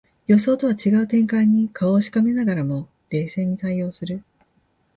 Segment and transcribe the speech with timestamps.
[0.25, 4.23] 予想とは違う展開に顔をしかめながらも冷静に対応する